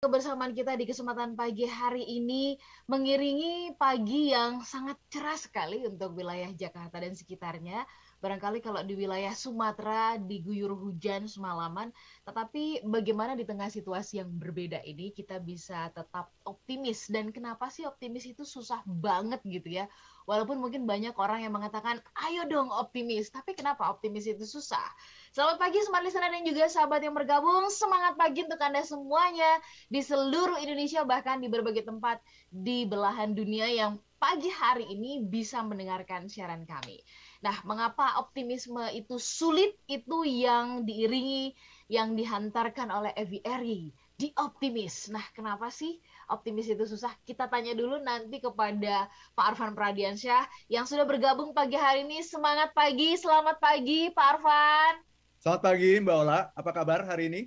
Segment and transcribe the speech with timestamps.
[0.00, 2.56] kebersamaan kita di kesempatan pagi hari ini
[2.88, 7.84] mengiringi pagi yang sangat cerah sekali untuk wilayah Jakarta dan sekitarnya.
[8.24, 11.92] Barangkali kalau di wilayah Sumatera diguyur hujan semalaman,
[12.24, 17.84] tetapi bagaimana di tengah situasi yang berbeda ini kita bisa tetap optimis dan kenapa sih
[17.84, 19.88] optimis itu susah banget gitu ya?
[20.30, 21.98] Walaupun mungkin banyak orang yang mengatakan,
[22.30, 24.86] ayo dong optimis, tapi kenapa optimis itu susah?
[25.34, 27.66] Selamat pagi smart listener dan juga sahabat yang bergabung.
[27.66, 29.58] Semangat pagi untuk Anda semuanya
[29.90, 35.66] di seluruh Indonesia bahkan di berbagai tempat di belahan dunia yang pagi hari ini bisa
[35.66, 37.02] mendengarkan siaran kami.
[37.42, 39.82] Nah, mengapa optimisme itu sulit?
[39.90, 41.58] Itu yang diiringi,
[41.90, 45.08] yang dihantarkan oleh Evi Eri di optimis.
[45.08, 45.96] Nah, kenapa sih
[46.28, 47.08] optimis itu susah?
[47.24, 52.20] Kita tanya dulu nanti kepada Pak Arfan Pradiansyah yang sudah bergabung pagi hari ini.
[52.20, 54.94] Semangat pagi, selamat pagi Pak Arfan.
[55.40, 57.42] Selamat pagi Mbak Ola, apa kabar hari ini?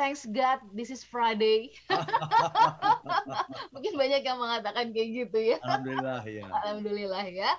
[0.00, 1.72] Thanks God, this is Friday.
[3.76, 5.56] Mungkin banyak yang mengatakan kayak gitu ya.
[5.64, 6.44] Alhamdulillah ya.
[6.48, 7.50] Alhamdulillah ya.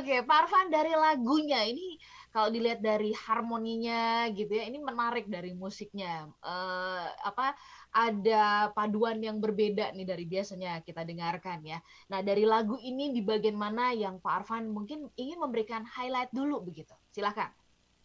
[0.00, 5.56] Oke, Pak Arfan dari lagunya ini kalau dilihat dari harmoninya gitu ya, ini menarik dari
[5.56, 6.28] musiknya.
[6.44, 7.56] Uh, apa
[7.92, 11.78] ada paduan yang berbeda nih dari biasanya kita dengarkan ya.
[12.12, 16.60] Nah dari lagu ini di bagian mana yang Pak Arfan mungkin ingin memberikan highlight dulu
[16.60, 16.92] begitu?
[17.10, 17.48] Silakan.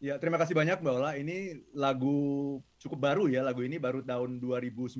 [0.04, 1.16] Ya, terima kasih banyak Mbak Ola.
[1.16, 5.00] Ini lagu cukup baru ya, lagu ini baru tahun 2019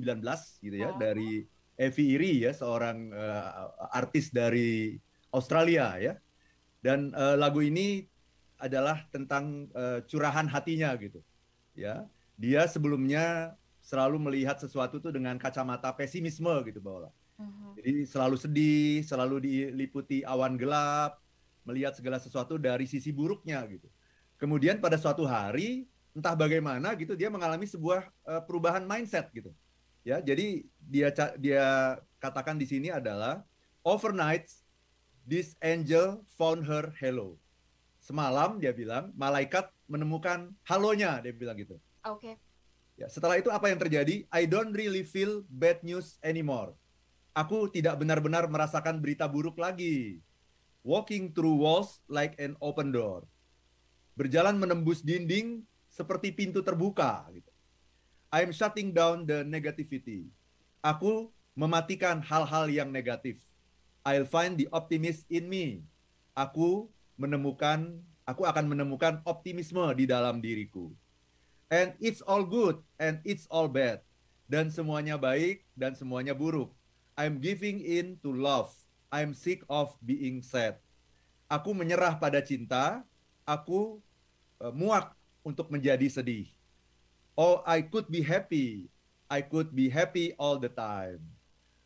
[0.64, 0.96] gitu ya, oh.
[0.96, 1.44] dari
[1.76, 4.96] Evi Iri ya, seorang uh, artis dari
[5.28, 6.16] Australia ya.
[6.80, 8.08] Dan uh, lagu ini
[8.64, 11.20] adalah tentang uh, curahan hatinya gitu.
[11.76, 12.08] Ya.
[12.40, 13.52] Dia sebelumnya
[13.84, 17.12] selalu melihat sesuatu tuh dengan kacamata pesimisme gitu Ola.
[17.36, 17.76] Uh-huh.
[17.76, 21.20] Jadi selalu sedih, selalu diliputi awan gelap,
[21.68, 23.86] melihat segala sesuatu dari sisi buruknya gitu.
[24.40, 29.50] Kemudian pada suatu hari entah bagaimana gitu dia mengalami sebuah uh, perubahan mindset gitu.
[30.04, 31.08] Ya, jadi dia
[31.40, 31.66] dia
[32.20, 33.40] katakan di sini adalah
[33.88, 34.52] overnight
[35.24, 37.40] this angel found her hello.
[38.04, 41.80] Semalam dia bilang malaikat menemukan halonya dia bilang gitu.
[42.04, 42.20] Oke.
[42.20, 42.34] Okay.
[43.00, 44.28] Ya, setelah itu apa yang terjadi?
[44.28, 46.76] I don't really feel bad news anymore.
[47.32, 50.22] Aku tidak benar-benar merasakan berita buruk lagi.
[50.84, 53.24] Walking through walls like an open door
[54.14, 57.50] berjalan menembus dinding seperti pintu terbuka gitu.
[58.34, 60.26] I'm shutting down the negativity.
[60.82, 63.38] Aku mematikan hal-hal yang negatif.
[64.02, 65.86] I'll find the optimist in me.
[66.34, 70.90] Aku menemukan aku akan menemukan optimisme di dalam diriku.
[71.72, 74.04] And it's all good and it's all bad.
[74.44, 76.72] Dan semuanya baik dan semuanya buruk.
[77.16, 78.72] I'm giving in to love.
[79.08, 80.76] I'm sick of being sad.
[81.46, 83.06] Aku menyerah pada cinta,
[83.46, 84.02] aku
[84.58, 85.14] uh, muak
[85.46, 86.50] untuk menjadi sedih.
[87.38, 88.90] Oh, I could be happy.
[89.30, 91.22] I could be happy all the time.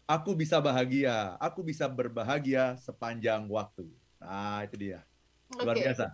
[0.09, 1.37] Aku bisa bahagia.
[1.41, 3.89] Aku bisa berbahagia sepanjang waktu.
[4.21, 5.08] Nah, itu dia.
[5.57, 5.85] Luar okay.
[5.89, 6.05] biasa.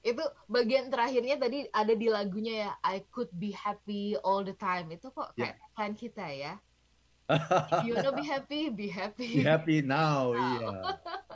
[0.00, 4.88] Itu bagian terakhirnya tadi ada di lagunya ya, I could be happy all the time.
[4.90, 5.92] Itu kok kayak yeah.
[5.92, 6.54] kita ya.
[7.86, 9.38] you wanna be happy, be happy.
[9.38, 10.68] Be happy now, iya.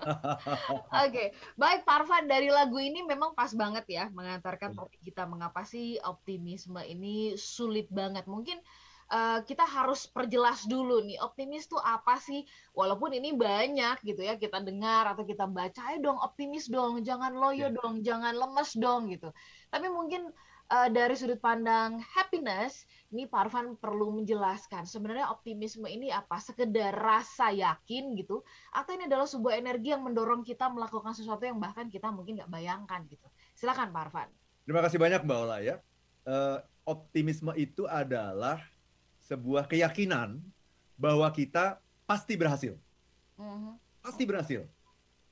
[0.05, 1.29] Oke, okay.
[1.57, 6.83] baik Parvan dari lagu ini memang pas banget ya mengantarkan topik kita mengapa sih optimisme
[6.83, 8.27] ini sulit banget.
[8.27, 8.59] Mungkin
[9.11, 12.45] uh, kita harus perjelas dulu nih optimis tuh apa sih?
[12.73, 17.35] Walaupun ini banyak gitu ya kita dengar atau kita baca, ayo dong optimis dong, jangan
[17.35, 17.75] loyo yeah.
[17.75, 19.33] dong, jangan lemes dong gitu.
[19.73, 20.31] Tapi mungkin
[20.71, 26.41] uh, dari sudut pandang happiness, ini Pak Arfan perlu menjelaskan sebenarnya optimisme ini apa?
[26.41, 31.61] Sekedar rasa yakin gitu, atau ini adalah sebuah energi yang mendorong kita melakukan sesuatu yang
[31.61, 33.27] bahkan kita mungkin nggak bayangkan gitu.
[33.55, 34.29] Silakan Pak Arfan.
[34.65, 35.77] Terima kasih banyak Mbak Ola ya.
[36.25, 36.57] Uh,
[36.89, 38.61] optimisme itu adalah
[39.25, 40.41] sebuah keyakinan
[40.95, 42.77] bahwa kita pasti berhasil.
[43.41, 43.75] Uh-huh.
[44.05, 44.69] Pasti berhasil.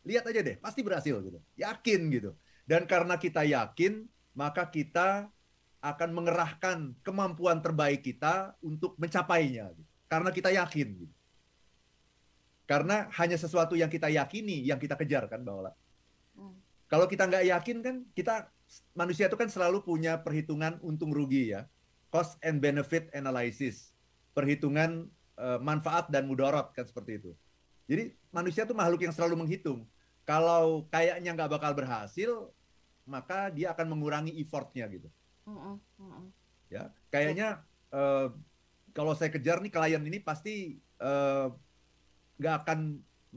[0.02, 1.38] Lihat aja deh, pasti berhasil gitu.
[1.54, 2.30] Yakin gitu.
[2.66, 5.28] Dan karena kita yakin, maka kita
[5.82, 9.74] akan mengerahkan kemampuan terbaik kita untuk mencapainya
[10.06, 11.14] karena kita yakin gitu.
[12.70, 15.74] karena hanya sesuatu yang kita yakini yang kita kejar kan bahwa
[16.38, 16.54] hmm.
[16.86, 18.46] kalau kita nggak yakin kan kita
[18.94, 21.66] manusia itu kan selalu punya perhitungan untung rugi ya
[22.12, 23.96] cost and benefit analysis
[24.36, 25.08] perhitungan
[25.40, 27.32] uh, manfaat dan mudarat kan seperti itu
[27.88, 29.88] jadi manusia itu makhluk yang selalu menghitung
[30.22, 32.30] kalau kayaknya nggak bakal berhasil
[33.06, 35.10] maka dia akan mengurangi effortnya gitu.
[35.46, 36.26] Mm -mm.
[36.70, 38.30] Ya, kayaknya uh,
[38.94, 41.46] kalau saya kejar nih klien ini pasti eh,
[42.36, 42.78] nggak uh, akan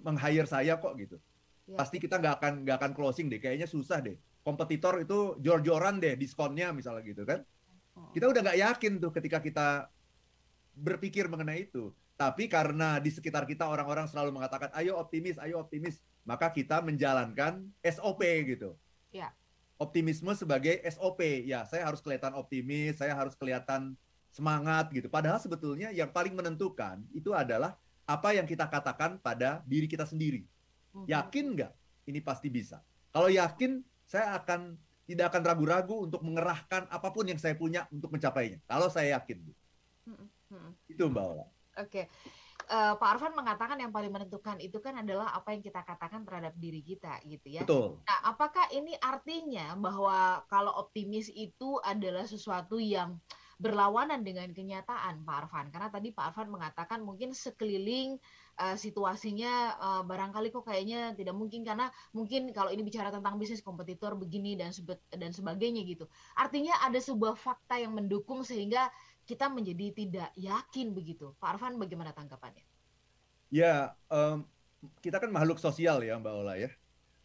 [0.03, 1.17] meng-hire saya kok gitu.
[1.65, 1.79] Yeah.
[1.79, 3.39] Pasti kita nggak akan nggak akan closing deh.
[3.39, 4.19] Kayaknya susah deh.
[4.45, 7.41] Kompetitor itu jor-joran deh diskonnya misalnya gitu kan.
[7.95, 9.67] Kita udah nggak yakin tuh ketika kita
[10.75, 11.95] berpikir mengenai itu.
[12.15, 17.67] Tapi karena di sekitar kita orang-orang selalu mengatakan, ayo optimis, ayo optimis, maka kita menjalankan
[17.83, 18.79] SOP gitu.
[19.11, 19.35] Ya.
[19.75, 23.99] Optimisme sebagai SOP, ya saya harus kelihatan optimis, saya harus kelihatan
[24.31, 25.11] semangat gitu.
[25.11, 27.75] Padahal sebetulnya yang paling menentukan itu adalah
[28.07, 30.47] apa yang kita katakan pada diri kita sendiri.
[30.95, 31.07] Mhm.
[31.11, 31.71] Yakin nggak
[32.07, 32.79] ini pasti bisa?
[33.11, 38.09] Kalau yakin, saya akan tidak akan ragu-ragu untuk mengerahkan apa pun yang saya punya untuk
[38.09, 38.57] mencapainya.
[38.65, 39.37] Kalau saya yakin.
[40.05, 40.71] Hmm, hmm.
[40.89, 41.45] Itu Mbak Ola.
[41.77, 42.09] Oke.
[42.65, 46.57] Uh, Pak Arfan mengatakan yang paling menentukan itu kan adalah apa yang kita katakan terhadap
[46.57, 47.61] diri kita gitu ya.
[47.61, 48.01] Betul.
[48.09, 53.21] Nah, apakah ini artinya bahwa kalau optimis itu adalah sesuatu yang
[53.61, 55.69] berlawanan dengan kenyataan Pak Arfan?
[55.69, 58.17] Karena tadi Pak Arfan mengatakan mungkin sekeliling
[58.59, 63.63] uh, situasinya uh, barangkali kok kayaknya tidak mungkin karena mungkin kalau ini bicara tentang bisnis
[63.63, 64.71] kompetitor begini dan
[65.15, 66.07] dan sebagainya gitu.
[66.39, 68.87] Artinya ada sebuah fakta yang mendukung sehingga
[69.25, 71.33] kita menjadi tidak yakin begitu.
[71.41, 72.63] Pak Arfan bagaimana tanggapannya?
[73.49, 74.45] Ya, um,
[75.01, 76.71] kita kan makhluk sosial ya Mbak Ola ya.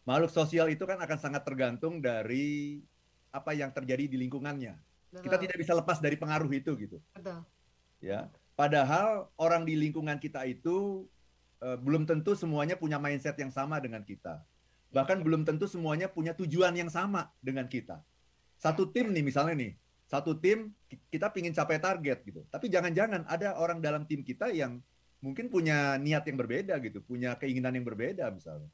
[0.05, 2.81] Makhluk sosial itu kan akan sangat tergantung dari
[3.29, 4.75] apa yang terjadi di lingkungannya.
[5.13, 5.23] Betul.
[5.29, 6.97] Kita tidak bisa lepas dari pengaruh itu gitu.
[7.13, 7.45] Betul.
[8.01, 11.05] Ya, padahal orang di lingkungan kita itu
[11.61, 14.41] uh, belum tentu semuanya punya mindset yang sama dengan kita.
[14.91, 18.03] Bahkan belum tentu semuanya punya tujuan yang sama dengan kita.
[18.59, 19.73] Satu tim nih misalnya nih,
[20.05, 20.75] satu tim
[21.07, 22.43] kita ingin capai target gitu.
[22.51, 24.83] Tapi jangan-jangan ada orang dalam tim kita yang
[25.23, 28.67] mungkin punya niat yang berbeda gitu, punya keinginan yang berbeda misalnya.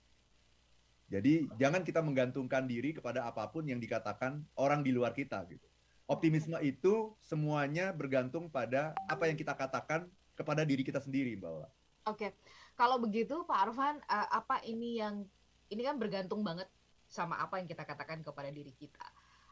[1.08, 5.64] Jadi jangan kita menggantungkan diri kepada apa pun yang dikatakan orang di luar kita gitu.
[6.08, 11.70] Optimisme itu semuanya bergantung pada apa yang kita katakan kepada diri kita sendiri, Mbak Ola.
[12.08, 12.32] Oke,
[12.78, 15.26] kalau begitu Pak Arfan, eh, apa ini yang
[15.74, 16.70] ini kan bergantung banget
[17.10, 19.04] sama apa yang kita katakan kepada diri kita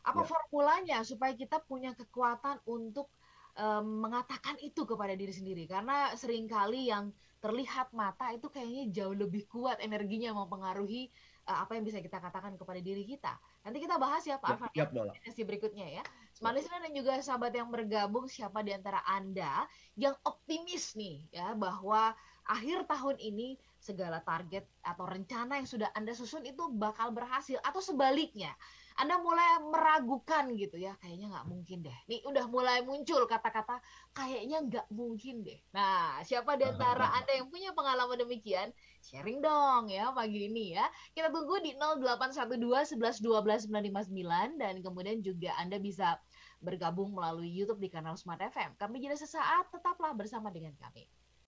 [0.06, 0.28] apa ya.
[0.30, 3.10] formulanya supaya kita punya kekuatan untuk
[3.58, 5.66] um, mengatakan itu kepada diri sendiri?
[5.66, 7.10] Karena sering kali yang
[7.42, 11.10] terlihat mata itu kayaknya jauh lebih kuat energinya mempengaruhi
[11.50, 13.34] uh, apa yang bisa kita katakan kepada diri kita.
[13.66, 16.04] Nanti kita bahas ya Pak Arfan ya, ya, sesi berikutnya ya.
[16.36, 22.12] Smart dan juga sahabat yang bergabung, siapa di antara Anda yang optimis nih ya bahwa
[22.46, 27.82] akhir tahun ini segala target atau rencana yang sudah Anda susun itu bakal berhasil atau
[27.82, 28.54] sebaliknya
[28.96, 31.98] anda mulai meragukan gitu ya, kayaknya nggak mungkin deh.
[32.08, 33.84] Nih udah mulai muncul kata-kata
[34.16, 35.60] kayaknya nggak mungkin deh.
[35.76, 38.72] Nah, siapa di antara Anda yang punya pengalaman demikian?
[39.04, 40.88] Sharing dong ya pagi ini ya.
[41.12, 46.16] Kita tunggu di 0812 11 12 959 dan kemudian juga Anda bisa
[46.64, 48.80] bergabung melalui YouTube di kanal Smart FM.
[48.80, 51.04] Kami jeda sesaat, tetaplah bersama dengan kami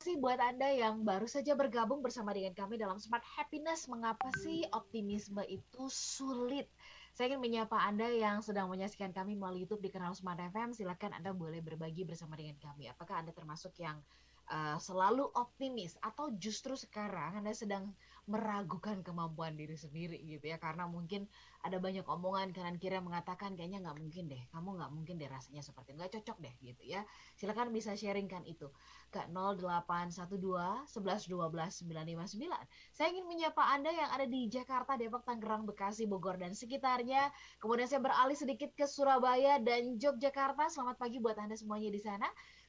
[0.07, 3.92] kasih buat Anda yang baru saja bergabung bersama dengan kami dalam Smart Happiness.
[3.92, 6.71] Mengapa sih optimisme itu sulit?
[7.12, 10.71] Saya ingin menyapa Anda yang sedang menyaksikan kami melalui YouTube di kanal Smart FM.
[10.71, 12.88] Silakan Anda boleh berbagi bersama dengan kami.
[12.88, 14.00] Apakah Anda termasuk yang
[14.51, 17.91] uh, selalu optimis atau justru sekarang Anda sedang
[18.27, 21.31] meragukan kemampuan diri sendiri gitu ya karena mungkin
[21.63, 25.31] ada banyak omongan kanan kiri yang mengatakan kayaknya nggak mungkin deh kamu nggak mungkin deh
[25.31, 27.07] rasanya seperti nggak cocok deh gitu ya.
[27.39, 28.67] Silakan bisa sharingkan itu
[29.07, 32.51] ke 0812 11 12 959
[32.91, 37.31] saya ingin menyapa anda yang ada di Jakarta Depok Tangerang Bekasi Bogor dan sekitarnya.
[37.63, 40.67] Kemudian saya beralih sedikit ke Surabaya dan Yogyakarta.
[40.67, 42.27] Selamat pagi buat anda semuanya di sana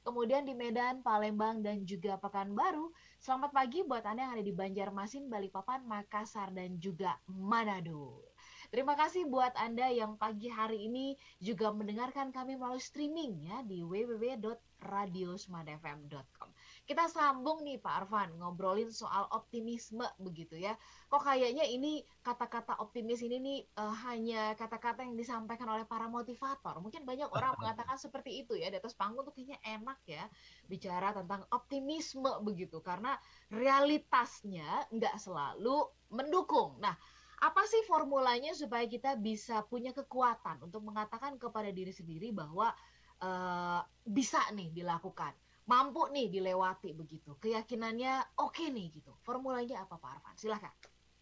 [0.09, 2.89] kemudian di Medan Palembang dan juga Pekanbaru
[3.19, 8.31] Selamat pagi buat Anda yang ada di Banjarmasin, Balikpapan, Makassar, dan juga Manado.
[8.71, 13.83] Terima kasih buat Anda yang pagi hari ini juga mendengarkan kami melalui streaming ya di
[13.83, 16.49] www.radiosmadfm.com.
[16.89, 20.73] Kita sambung nih Pak Arfan ngobrolin soal optimisme begitu ya.
[21.05, 26.81] Kok kayaknya ini kata-kata optimis ini nih uh, hanya kata-kata yang disampaikan oleh para motivator.
[26.81, 30.25] Mungkin banyak orang mengatakan seperti itu ya di atas panggung tuh kayaknya enak ya
[30.65, 33.13] bicara tentang optimisme begitu karena
[33.53, 36.81] realitasnya nggak selalu mendukung.
[36.81, 36.97] Nah,
[37.37, 42.73] apa sih formulanya supaya kita bisa punya kekuatan untuk mengatakan kepada diri sendiri bahwa
[43.21, 45.37] uh, bisa nih dilakukan?
[45.69, 47.37] Mampu nih dilewati begitu.
[47.37, 49.13] Keyakinannya oke okay nih gitu.
[49.21, 50.33] Formulanya apa Pak Arfan?
[50.33, 50.73] Silahkan.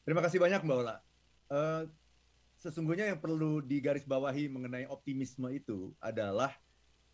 [0.07, 0.95] Terima kasih banyak Mbak Ola.
[1.51, 1.83] Uh,
[2.55, 6.55] sesungguhnya yang perlu digarisbawahi mengenai optimisme itu adalah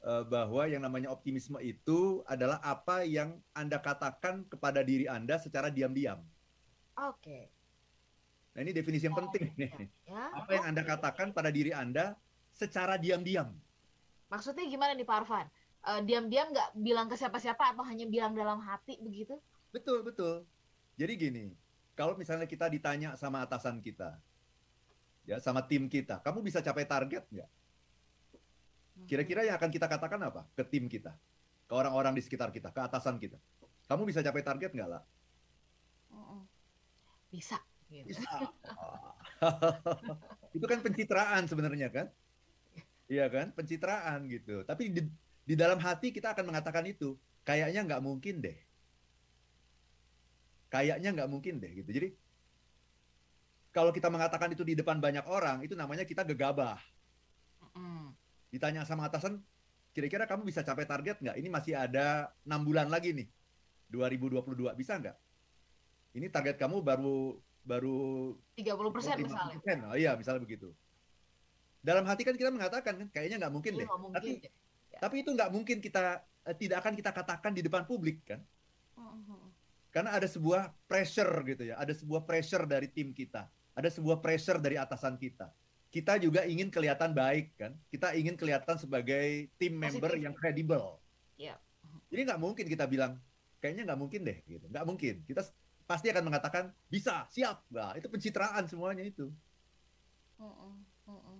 [0.06, 5.74] uh, bahwa yang namanya optimisme itu adalah apa yang Anda katakan kepada diri Anda secara
[5.74, 6.22] diam-diam.
[7.02, 7.18] Oke.
[7.18, 7.44] Okay.
[8.54, 9.74] Nah ini definisi yang oh, penting nih.
[10.06, 10.30] Ya.
[10.38, 12.14] Apa yang Anda katakan pada diri Anda
[12.54, 13.50] secara diam-diam.
[14.30, 15.50] Maksudnya gimana nih Pak Arfan?
[15.88, 19.38] Uh, diam-diam nggak bilang ke siapa-siapa atau hanya bilang dalam hati begitu?
[19.70, 20.48] Betul betul.
[20.96, 21.46] Jadi gini,
[21.98, 24.18] kalau misalnya kita ditanya sama atasan kita,
[25.28, 27.50] ya sama tim kita, kamu bisa capai target nggak?
[27.50, 29.06] Hmm.
[29.10, 31.18] Kira-kira yang akan kita katakan apa ke tim kita,
[31.66, 33.38] ke orang-orang di sekitar kita, ke atasan kita?
[33.90, 35.04] Kamu bisa capai target nggak lah?
[37.34, 37.58] Bisa.
[37.90, 38.14] Gitu.
[38.14, 38.30] Bisa.
[40.56, 42.08] itu kan pencitraan sebenarnya kan?
[43.10, 44.62] Iya kan, pencitraan gitu.
[44.64, 45.02] Tapi di,
[45.44, 48.58] di dalam hati kita akan mengatakan itu, kayaknya nggak mungkin deh.
[50.72, 51.90] Kayaknya nggak mungkin deh gitu.
[51.92, 52.10] Jadi
[53.74, 56.80] kalau kita mengatakan itu di depan banyak orang, itu namanya kita gegabah.
[58.54, 59.42] Ditanya sama atasan,
[59.92, 61.38] kira-kira kamu bisa capai target nggak?
[61.38, 63.28] Ini masih ada enam bulan lagi nih,
[63.90, 65.18] 2022 bisa nggak?
[66.14, 69.88] Ini target kamu baru baru 30 persen misalnya.
[69.90, 70.76] Oh iya, misalnya begitu
[71.84, 73.88] dalam hati kan kita mengatakan kan kayaknya nggak mungkin deh.
[73.88, 74.16] Mungkin.
[74.16, 74.52] Tapi ya.
[75.00, 78.42] Tapi itu nggak mungkin kita eh, tidak akan kita katakan di depan publik kan.
[78.98, 79.50] Uh-huh.
[79.94, 83.46] Karena ada sebuah pressure gitu ya, ada sebuah pressure dari tim kita,
[83.78, 85.54] ada sebuah pressure dari atasan kita.
[85.94, 90.98] Kita juga ingin kelihatan baik kan, kita ingin kelihatan sebagai tim member yang kredibel.
[91.38, 91.62] Yeah.
[92.10, 93.22] Jadi nggak mungkin kita bilang
[93.62, 95.22] kayaknya nggak mungkin deh gitu, nggak mungkin.
[95.30, 95.46] Kita
[95.86, 99.30] pasti akan mengatakan bisa, siap, nah, itu pencitraan semuanya itu.
[100.42, 100.74] Uh-uh.
[101.06, 101.40] Uh-uh.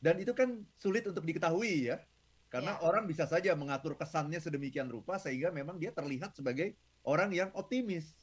[0.00, 2.00] Dan itu kan sulit untuk diketahui ya.
[2.50, 2.82] Karena ya.
[2.82, 6.74] orang bisa saja mengatur kesannya sedemikian rupa sehingga memang dia terlihat sebagai
[7.06, 8.18] orang yang optimis.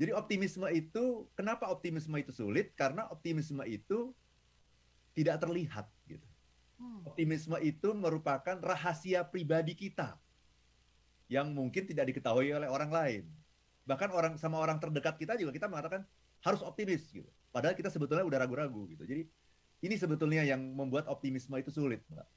[0.00, 2.72] Jadi optimisme itu kenapa optimisme itu sulit?
[2.72, 4.16] Karena optimisme itu
[5.12, 6.24] tidak terlihat gitu.
[6.80, 7.04] Hmm.
[7.04, 10.16] Optimisme itu merupakan rahasia pribadi kita
[11.28, 13.24] yang mungkin tidak diketahui oleh orang lain.
[13.84, 16.08] Bahkan orang sama orang terdekat kita juga kita mengatakan
[16.40, 17.28] harus optimis gitu.
[17.52, 19.04] Padahal kita sebetulnya udah ragu-ragu gitu.
[19.04, 19.28] Jadi
[19.84, 22.28] ini sebetulnya yang membuat optimisme itu sulit, Mbak.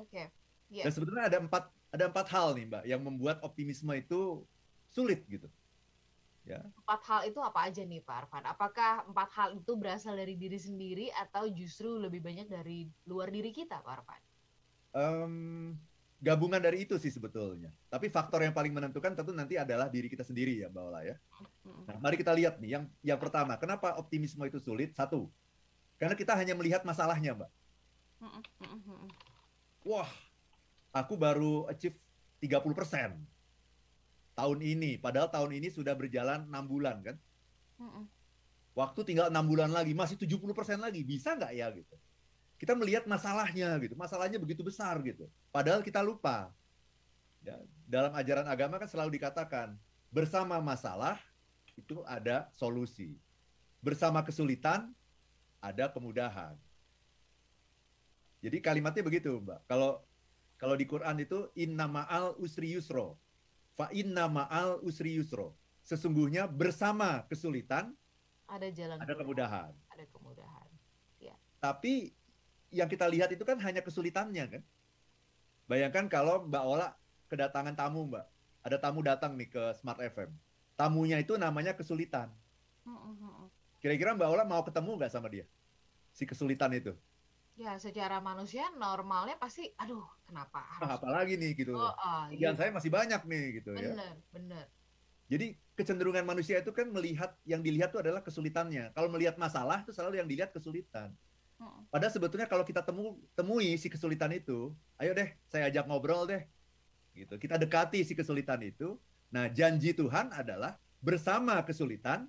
[0.00, 0.10] Oke.
[0.10, 0.26] Okay.
[0.72, 0.88] Yeah.
[0.88, 4.48] Dan sebetulnya ada empat ada empat hal nih, Mbak, yang membuat optimisme itu
[4.88, 5.44] sulit gitu.
[6.48, 6.64] Ya.
[6.82, 8.44] Empat hal itu apa aja nih, Pak Arfan?
[8.48, 13.52] Apakah empat hal itu berasal dari diri sendiri atau justru lebih banyak dari luar diri
[13.52, 14.22] kita, Pak Arfan?
[14.92, 15.34] Um,
[16.18, 17.68] gabungan dari itu sih sebetulnya.
[17.92, 21.16] Tapi faktor yang paling menentukan tentu nanti adalah diri kita sendiri ya, Mbak Ola ya.
[21.86, 24.96] Nah, mari kita lihat nih yang yang pertama, kenapa optimisme itu sulit?
[24.96, 25.28] Satu,
[26.00, 27.50] karena kita hanya melihat masalahnya, Mbak.
[29.86, 30.10] Wah,
[30.92, 31.96] aku baru achieve
[32.44, 33.16] 30%
[34.36, 35.00] tahun ini.
[35.00, 37.16] Padahal tahun ini sudah berjalan 6 bulan kan.
[38.72, 41.00] Waktu tinggal 6 bulan lagi, masih 70% lagi.
[41.04, 41.96] Bisa nggak ya gitu.
[42.60, 43.98] Kita melihat masalahnya gitu.
[43.98, 45.26] Masalahnya begitu besar gitu.
[45.50, 46.54] Padahal kita lupa.
[47.42, 47.58] Ya,
[47.90, 49.74] dalam ajaran agama kan selalu dikatakan,
[50.14, 51.18] bersama masalah
[51.74, 53.18] itu ada solusi.
[53.82, 54.94] Bersama kesulitan
[55.58, 56.54] ada kemudahan.
[58.42, 59.66] Jadi kalimatnya begitu, Mbak.
[59.66, 60.06] Kalau
[60.62, 63.18] kalau di Quran itu inna ma'al usri yusro.
[63.74, 65.58] Fa inna ma'al usri yusro.
[65.82, 67.90] Sesungguhnya bersama kesulitan
[68.46, 69.74] ada jalan ada kemudahan.
[69.90, 70.70] Ada kemudahan.
[71.18, 71.34] Ya.
[71.58, 72.14] Tapi
[72.70, 74.62] yang kita lihat itu kan hanya kesulitannya kan.
[75.66, 76.94] Bayangkan kalau Mbak Ola
[77.26, 78.22] kedatangan tamu, Mbak.
[78.62, 80.30] Ada tamu datang nih ke Smart FM.
[80.78, 82.30] Tamunya itu namanya kesulitan.
[83.82, 85.42] Kira-kira Mbak Ola mau ketemu nggak sama dia?
[86.14, 86.94] Si kesulitan itu.
[87.62, 90.82] Ya, secara manusia normalnya pasti, aduh, kenapa harus...
[90.82, 91.78] Ah, apalagi nih gitu.
[91.78, 92.50] Oh, oh, iya.
[92.58, 93.94] saya masih banyak nih gitu bener, ya.
[93.94, 94.64] Bener, bener.
[95.30, 95.46] Jadi
[95.78, 98.90] kecenderungan manusia itu kan melihat yang dilihat itu adalah kesulitannya.
[98.90, 101.14] Kalau melihat masalah itu selalu yang dilihat kesulitan.
[101.94, 106.42] Padahal sebetulnya kalau kita temu, temui si kesulitan itu, ayo deh saya ajak ngobrol deh.
[107.14, 107.38] Gitu.
[107.38, 108.98] Kita dekati si kesulitan itu.
[109.30, 112.26] Nah, janji Tuhan adalah bersama kesulitan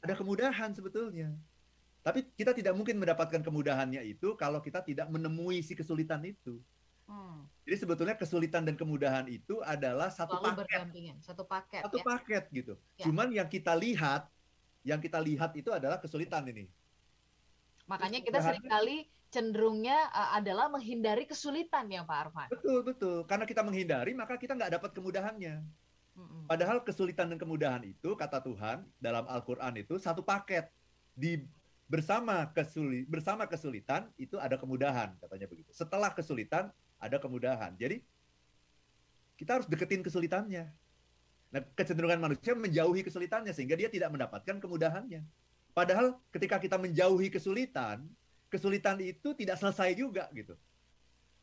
[0.00, 1.34] ada kemudahan sebetulnya.
[2.06, 6.62] Tapi kita tidak mungkin mendapatkan kemudahannya itu kalau kita tidak menemui si kesulitan itu.
[7.10, 7.50] Hmm.
[7.66, 10.86] Jadi sebetulnya kesulitan dan kemudahan itu adalah satu Lalu paket.
[11.18, 11.82] Satu paket.
[11.82, 12.04] Satu ya?
[12.06, 12.74] paket gitu.
[12.94, 13.10] Ya.
[13.10, 14.30] Cuman yang kita lihat,
[14.86, 16.70] yang kita lihat itu adalah kesulitan ini.
[17.90, 22.48] Makanya kita sering kali cenderungnya uh, adalah menghindari kesulitan ya Pak Arfan.
[22.54, 23.18] Betul betul.
[23.26, 25.58] Karena kita menghindari maka kita nggak dapat kemudahannya.
[26.46, 30.70] Padahal kesulitan dan kemudahan itu kata Tuhan dalam Al-Qur'an itu satu paket.
[31.12, 31.42] Di
[31.86, 35.70] bersama kesulit bersama kesulitan itu ada kemudahan katanya begitu.
[35.70, 37.74] Setelah kesulitan ada kemudahan.
[37.78, 38.02] Jadi
[39.38, 40.72] kita harus deketin kesulitannya.
[41.54, 45.22] Nah, kecenderungan manusia menjauhi kesulitannya sehingga dia tidak mendapatkan kemudahannya.
[45.76, 48.02] Padahal ketika kita menjauhi kesulitan,
[48.50, 50.56] kesulitan itu tidak selesai juga gitu.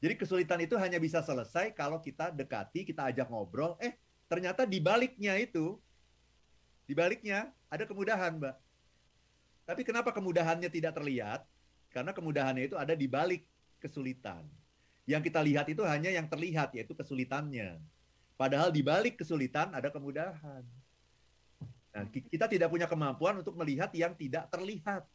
[0.03, 3.95] Jadi kesulitan itu hanya bisa selesai kalau kita dekati, kita ajak ngobrol, eh
[4.33, 5.77] Ternyata di baliknya itu,
[6.89, 8.55] di baliknya ada kemudahan, Mbak.
[9.63, 11.47] Tapi kenapa kemudahannya tidak terlihat?
[11.93, 13.47] Karena kemudahannya itu ada di balik
[13.79, 14.43] kesulitan.
[15.03, 17.79] Yang kita lihat itu hanya yang terlihat, yaitu kesulitannya.
[18.39, 20.63] Padahal di balik kesulitan ada kemudahan.
[21.93, 25.05] Nah, kita tidak punya kemampuan untuk melihat yang tidak terlihat.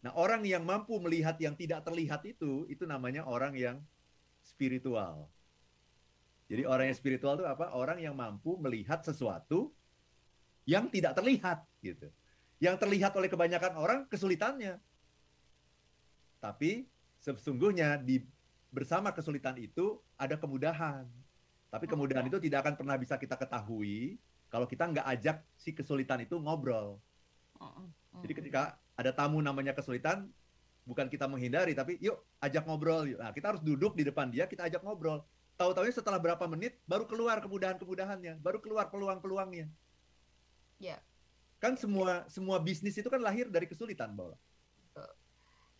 [0.00, 3.76] Nah, orang yang mampu melihat yang tidak terlihat itu, itu namanya orang yang
[4.40, 5.28] spiritual.
[6.46, 7.74] Jadi orang yang spiritual itu apa?
[7.74, 9.74] Orang yang mampu melihat sesuatu
[10.62, 12.06] yang tidak terlihat gitu.
[12.62, 14.80] Yang terlihat oleh kebanyakan orang kesulitannya.
[16.40, 16.88] Tapi
[17.20, 18.24] sesungguhnya di
[18.72, 21.04] bersama kesulitan itu ada kemudahan.
[21.68, 26.22] Tapi kemudahan itu tidak akan pernah bisa kita ketahui kalau kita nggak ajak si kesulitan
[26.22, 27.02] itu ngobrol.
[28.22, 30.30] Jadi ketika ada tamu namanya kesulitan,
[30.86, 33.04] bukan kita menghindari, tapi yuk ajak ngobrol.
[33.04, 33.20] Yuk.
[33.20, 35.26] Nah, kita harus duduk di depan dia, kita ajak ngobrol.
[35.56, 39.68] Tahu-tahunya setelah berapa menit baru keluar kemudahan-kemudahannya, baru keluar peluang-peluangnya.
[40.78, 41.00] Ya.
[41.66, 44.38] Kan semua semua bisnis itu kan lahir dari kesulitan, Bola.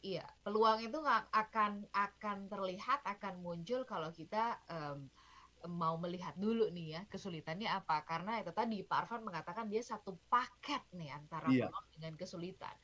[0.03, 0.99] Iya, peluang itu
[1.31, 5.07] akan akan terlihat, akan muncul kalau kita um,
[5.67, 8.03] mau melihat dulu nih ya kesulitannya apa.
[8.03, 11.67] Karena itu tadi Pak Arfan mengatakan dia satu paket nih antara iya.
[11.71, 12.75] peluang dengan kesulitan.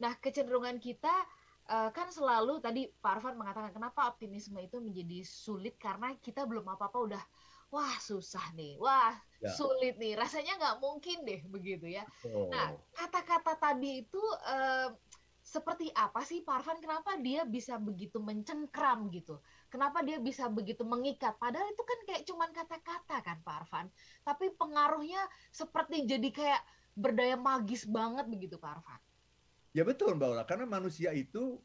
[0.00, 1.12] Nah, kecenderungan kita
[1.72, 6.68] uh, kan selalu tadi Pak Arfan mengatakan kenapa optimisme itu menjadi sulit karena kita belum
[6.68, 7.22] apa-apa udah
[7.72, 9.48] wah susah nih, wah ya.
[9.56, 12.04] sulit nih, rasanya nggak mungkin deh begitu ya.
[12.28, 12.52] Oh.
[12.52, 14.92] Nah kata-kata tadi itu uh,
[15.42, 21.34] seperti apa sih Parvan kenapa dia bisa begitu mencengkram gitu kenapa dia bisa begitu mengikat
[21.42, 23.86] padahal itu kan kayak cuman kata-kata kan Parvan
[24.22, 25.18] tapi pengaruhnya
[25.50, 26.62] seperti jadi kayak
[26.94, 29.02] berdaya magis banget begitu Parvan
[29.72, 31.60] ya betul Mbak Ola karena manusia itu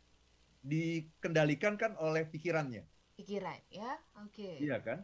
[0.64, 2.84] dikendalikan kan oleh pikirannya.
[3.16, 3.98] Pikiran ya?
[4.24, 4.44] Oke.
[4.44, 4.54] Okay.
[4.64, 5.04] iya kan?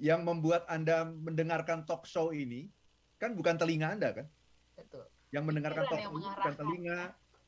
[0.00, 2.72] Yang membuat Anda mendengarkan talk show ini
[3.20, 4.26] kan bukan telinga Anda kan?
[4.74, 5.06] Betul.
[5.30, 7.00] Yang mendengarkan talk show bukan telinga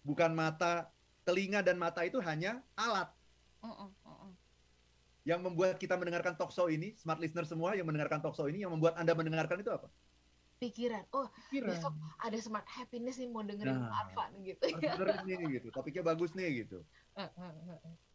[0.07, 0.87] bukan mata,
[1.27, 3.11] telinga dan mata itu hanya alat.
[3.59, 4.31] Uh, uh, uh,
[5.27, 8.63] yang membuat kita mendengarkan talk show ini, smart listener semua yang mendengarkan talk show ini,
[8.63, 9.91] yang membuat Anda mendengarkan itu apa?
[10.57, 11.05] Pikiran.
[11.13, 11.69] Oh, Pikiran.
[11.69, 14.65] besok ada smart happiness nih mau dengerin nah, apa gitu.
[15.29, 15.69] nih gitu.
[15.69, 16.81] Topiknya bagus nih gitu.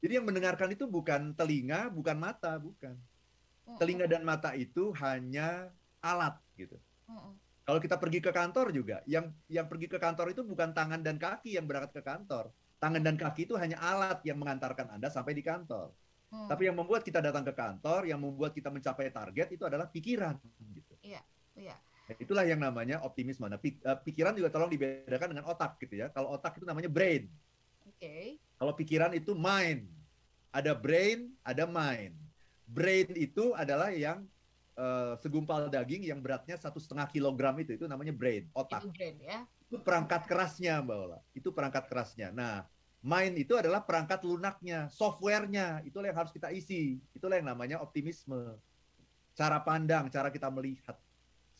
[0.02, 2.98] Jadi yang mendengarkan itu bukan telinga, bukan mata, bukan.
[3.78, 5.70] Telinga dan mata itu hanya
[6.02, 6.82] alat gitu.
[7.62, 11.22] Kalau kita pergi ke kantor juga, yang yang pergi ke kantor itu bukan tangan dan
[11.22, 12.50] kaki yang berangkat ke kantor.
[12.82, 15.94] Tangan dan kaki itu hanya alat yang mengantarkan Anda sampai di kantor.
[16.34, 16.50] Hmm.
[16.50, 20.42] Tapi yang membuat kita datang ke kantor, yang membuat kita mencapai target itu adalah pikiran.
[20.74, 20.94] Gitu.
[21.06, 21.22] Iya,
[21.54, 21.78] iya.
[22.12, 23.48] Nah, itulah yang namanya optimisme.
[23.48, 26.12] Nah, eh, pikiran juga tolong dibedakan dengan otak gitu ya.
[26.12, 27.32] Kalau otak itu namanya brain.
[27.88, 27.96] Oke.
[28.04, 28.26] Okay.
[28.60, 29.88] Kalau pikiran itu mind.
[30.52, 32.12] Ada brain, ada mind.
[32.68, 34.28] Brain itu adalah yang
[34.76, 38.84] uh, segumpal daging yang beratnya satu setengah kilogram itu itu namanya brain otak.
[38.84, 39.48] Itu brain ya.
[39.72, 41.20] Itu perangkat kerasnya mbak Ola.
[41.32, 42.36] Itu perangkat kerasnya.
[42.36, 42.68] Nah
[43.00, 45.88] mind itu adalah perangkat lunaknya, softwarenya.
[45.88, 47.00] Itulah yang harus kita isi.
[47.16, 48.60] Itulah yang namanya optimisme.
[49.32, 51.00] Cara pandang, cara kita melihat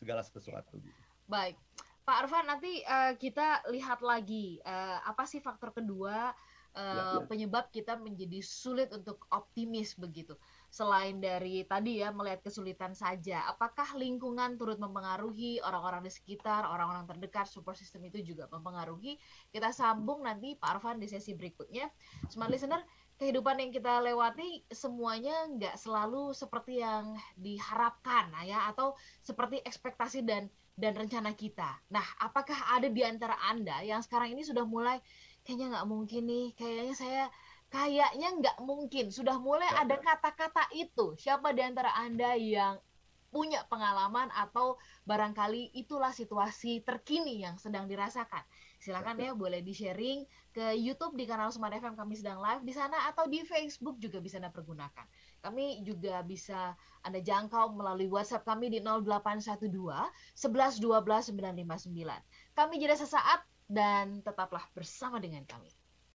[0.02, 0.82] segala sesuatu.
[1.30, 1.54] Baik.
[2.02, 6.34] Pak Arfan, nanti uh, kita lihat lagi uh, apa sih faktor kedua
[6.74, 7.26] uh, ya, ya.
[7.30, 10.34] penyebab kita menjadi sulit untuk optimis begitu
[10.72, 17.04] selain dari tadi ya melihat kesulitan saja, apakah lingkungan turut mempengaruhi orang-orang di sekitar, orang-orang
[17.04, 19.20] terdekat, support system itu juga mempengaruhi?
[19.52, 21.92] Kita sambung nanti Pak Arfan di sesi berikutnya.
[22.32, 22.80] Smart listener,
[23.22, 30.50] kehidupan yang kita lewati semuanya nggak selalu seperti yang diharapkan ya atau seperti ekspektasi dan
[30.74, 31.78] dan rencana kita.
[31.94, 34.98] Nah, apakah ada di antara Anda yang sekarang ini sudah mulai
[35.46, 37.24] kayaknya nggak mungkin nih, kayaknya saya
[37.72, 39.08] Kayaknya nggak mungkin.
[39.08, 41.16] Sudah mulai ada kata-kata itu.
[41.16, 42.76] Siapa di antara Anda yang
[43.32, 44.76] punya pengalaman atau
[45.08, 48.44] barangkali itulah situasi terkini yang sedang dirasakan.
[48.82, 53.06] Silakan ya boleh di-sharing ke YouTube di kanal Smart FM kami sedang live di sana
[53.06, 55.06] atau di Facebook juga bisa Anda pergunakan.
[55.38, 56.74] Kami juga bisa
[57.06, 62.58] Anda jangkau melalui WhatsApp kami di 0812 11 12 959.
[62.58, 65.70] Kami jeda sesaat dan tetaplah bersama dengan kami.